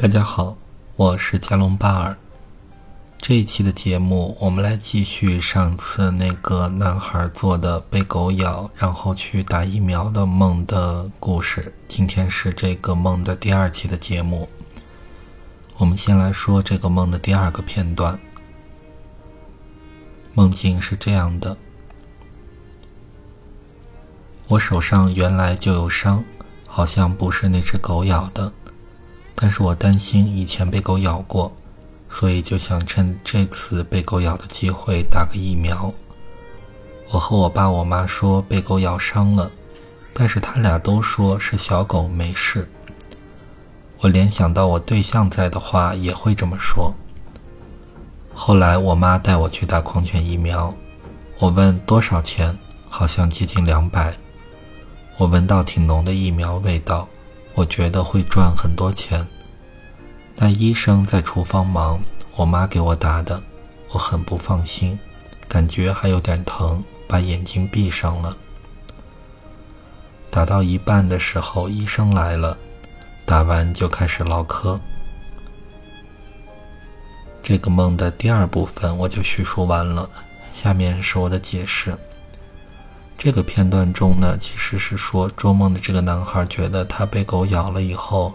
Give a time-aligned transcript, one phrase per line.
[0.00, 0.56] 大家好，
[0.96, 2.16] 我是加隆巴尔。
[3.18, 11.74] 这一期的节目，我们来继续上次那个男孩做的被狗咬，然后去打疫苗的梦的故事。
[11.86, 14.48] 今天是这个梦的第二期的节目。
[15.76, 18.18] 我们先来说这个梦的第二个片段。
[20.32, 21.54] 梦境是这样的：
[24.48, 26.24] 我手上原来就有伤，
[26.66, 28.50] 好像不是那只狗咬的。
[29.40, 31.50] 但是我担心以前被狗咬过，
[32.10, 35.90] 所以就想趁这次被狗咬的机会打个疫苗。
[37.08, 39.50] 我和我爸我妈说被狗咬伤了，
[40.12, 42.68] 但是他俩都说是小狗没事。
[44.00, 46.92] 我联想到我对象在的话也会这么说。
[48.34, 50.74] 后来我妈带我去打狂犬疫苗，
[51.38, 52.58] 我问多少钱，
[52.90, 54.14] 好像接近两百。
[55.16, 57.08] 我闻到挺浓的疫苗味道。
[57.60, 59.26] 我觉得会赚很多钱。
[60.36, 62.00] 那医生在厨房忙，
[62.34, 63.42] 我妈给我打的，
[63.90, 64.98] 我很不放心，
[65.46, 68.34] 感觉还有点疼，把眼睛闭上了。
[70.30, 72.56] 打到一半的时候，医生来了，
[73.26, 74.80] 打完就开始唠嗑。
[77.42, 80.08] 这个梦的第二部分我就叙述完了，
[80.54, 81.94] 下面是我的解释。
[83.22, 88.32] 这个片段中呢，其实是说做梦的这个男孩觉得他被狗咬了以后，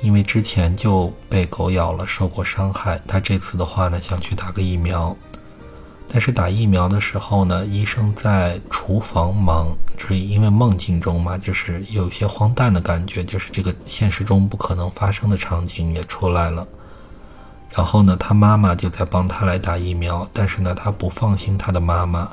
[0.00, 2.98] 因为之前就被狗咬了，受过伤害。
[3.06, 5.14] 他这次的话呢，想去打个疫苗，
[6.08, 9.66] 但是打疫苗的时候呢，医生在厨房忙，
[9.98, 16.66] 所以因为梦境中嘛，就是有些荒诞的感觉，就是这个现实中不可能发生的场景也出来了。
[17.74, 22.30] 然后呢，他妈妈就在帮他来打疫苗，但是呢，他不放心他的妈妈。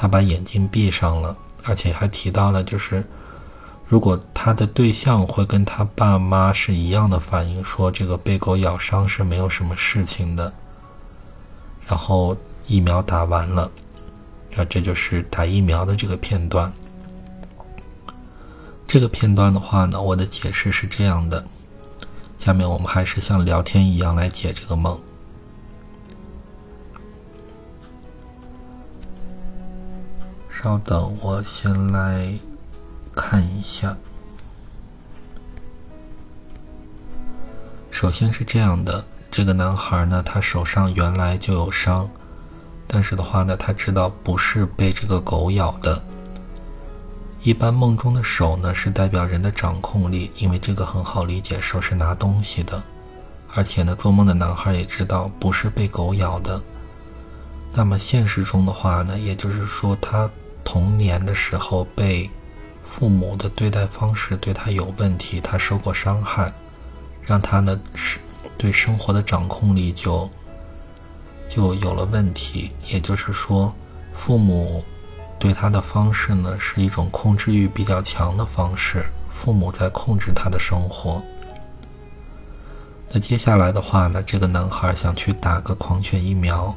[0.00, 3.04] 他把眼睛闭上了，而且还提到了，就是
[3.84, 10.52] 如果他的对象会跟他爸妈是一样的反应，说这个被狗咬伤是没有什么事情的。
[11.84, 12.36] 然后
[12.68, 13.68] 疫苗打完了，
[14.54, 16.72] 那这就是打疫苗的这个片段。
[18.86, 21.44] 这个片段的话呢，我的解释是这样的。
[22.38, 24.96] 下面我们还是像聊天一样来解这个梦。
[30.60, 32.32] 稍等，我先来
[33.14, 33.96] 看一下。
[37.92, 42.10] 首先是这样的，这个男孩呢，他手上原来就有伤，
[42.88, 46.02] 但是的话呢，他知道不是被这个狗咬的。
[47.42, 52.82] 一般梦中的手呢，是代表人的掌控力，因为这个很好理解，手是拿东西的。
[53.54, 56.60] 而且呢，做梦的男孩也知道不是被狗咬的。
[57.72, 60.28] 那么现实中的话呢，也就是说他。
[60.70, 62.30] 童年的时候被
[62.84, 66.52] 父母的对待方式对他有问题，他受过伤害，
[67.22, 68.18] 让他呢是
[68.58, 70.28] 对生活的掌控力就
[71.48, 72.70] 就有了问题。
[72.88, 73.74] 也就是说，
[74.12, 74.84] 父母
[75.38, 81.22] 对他的方式呢是一种控制欲比较强的方式，父母在控制他的生活。
[83.10, 86.76] 那接下来的话呢，这个男孩想去打个狂犬疫苗。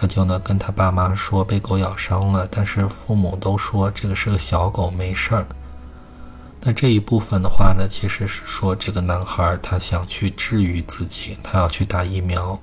[0.00, 5.44] 他就呢跟他爸妈说被狗咬伤了，但是父母都说这个是个小狗，没事儿。
[6.60, 12.56] 那这一部分的话呢，其实是说这个男孩他想去治愈自己，他要去打疫苗。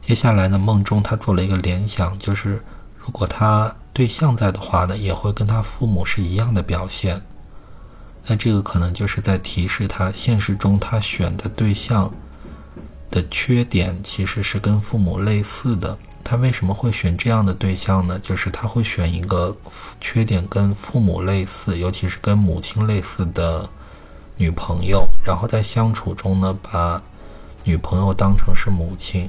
[0.00, 2.62] 接下来呢，梦中他做了一个联想，就是
[2.96, 7.20] 如果他对象在的话呢，也会跟他父母是一样的表现。
[8.26, 12.10] 那这个可能就是在提示他，现实中他选的对象。
[13.12, 15.96] 的缺点其实是跟父母类似的。
[16.24, 18.18] 他为什么会选这样的对象呢？
[18.18, 19.56] 就是他会选一个
[20.00, 23.68] 缺点跟父母类似，尤其是跟母亲类似的
[24.36, 27.02] 女朋友，然后在相处中呢，把
[27.64, 29.28] 女朋友当成是母亲。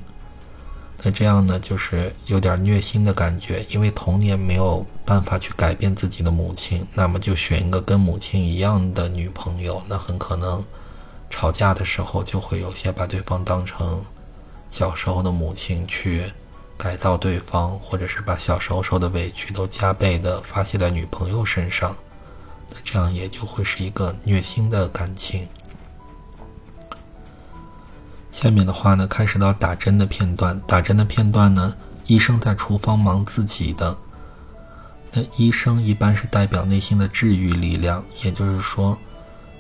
[1.03, 10.63] 那这样呢，就是有点虐心的感觉，因为童年没有办法去改变自己的母亲，那么就选一个跟母亲一样的女朋友，那很可能。
[11.33, 13.99] 吵架的时候，就会有些把对方当成
[14.69, 16.31] 小时候的母亲去
[16.77, 21.95] 改造对方，或者是把小时候受的委屈都加倍的发泄在女朋友身上，
[22.69, 25.47] 那这样也就会是一个虐心的感情。
[28.31, 30.57] 下面的话呢，开始到打针的片段。
[30.67, 31.75] 打针的片段呢，
[32.05, 33.97] 医生在厨房忙自己的。
[35.11, 38.95] 那医生一般是代表内心的治愈力量，也就是说。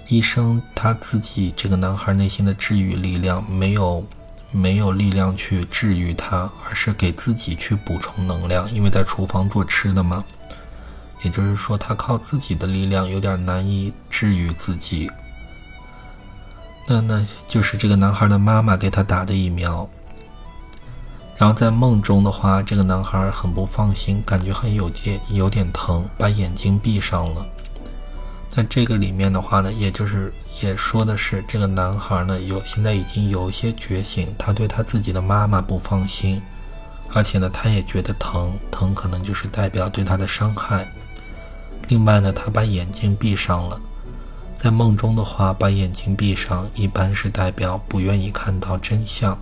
[0.07, 4.05] 医生他自己这个男孩内心的治愈力量没有
[4.51, 10.23] 没有力量去治愈他，而是给自己去补充能量，因为在厨房做吃的嘛。
[11.23, 15.09] 也就是说，他靠自己的力量有点难以治愈自己。
[16.85, 19.89] 那那就是这个男孩的妈妈给他打的疫苗。
[21.37, 27.45] 然后在梦中的话，这个男孩很不放心，感觉很有点有点疼，把眼睛闭上了。
[28.55, 36.39] 那这个里面的话呢，也就是也说的是这个男孩呢有现在已经有一些觉醒，他对他自己的妈妈不放心，
[37.11, 40.87] 而且呢他也觉得疼，疼可能就是代表对他的伤害。
[41.87, 43.81] 另外呢，他把眼睛闭上了，
[44.57, 49.35] 在梦中的话，把眼睛闭上一般是代表不愿意看到真相。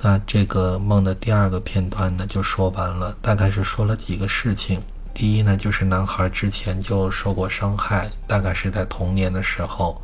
[0.00, 4.80] 那这个梦的第二个片段呢，就说完了，大概是说了几个事情。
[5.18, 10.00] 第一呢，就是男孩之前就受过伤害，大概是在童年的时候，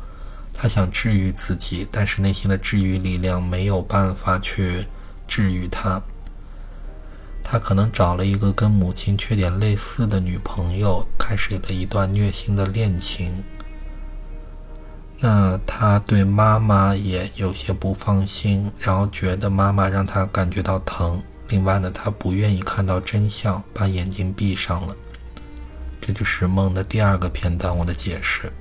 [0.53, 4.85] 他想治愈自己，但是内心的治愈力量没有办法去
[5.25, 6.01] 治愈他。
[7.41, 13.41] 他可能找了一个跟母亲缺点类似的女朋友，开始了一段虐心的恋情。
[15.17, 21.23] 那他对妈妈也有些不放心，然后觉得妈妈让他感觉到疼。
[21.47, 24.93] 另外呢，他不愿意看到真相，把眼睛闭上了。
[26.07, 28.53] 这就是梦的第二个片段，我的解释。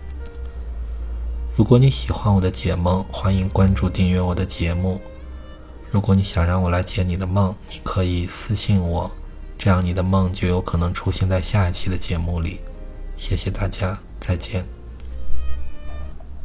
[1.54, 4.98] 如果你喜欢我的解梦，欢迎关注订阅我的节目。
[5.90, 9.10] 如果你想让我来解你的梦，你可以私信我，
[9.58, 12.60] 这样你的梦就有可能出现在下一期的节目里。
[13.14, 14.83] 谢谢大家，再见。